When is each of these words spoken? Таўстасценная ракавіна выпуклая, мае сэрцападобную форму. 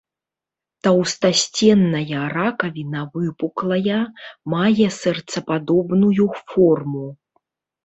Таўстасценная 0.85 2.21
ракавіна 2.37 3.03
выпуклая, 3.19 4.01
мае 4.55 4.87
сэрцападобную 5.01 6.25
форму. 6.43 7.07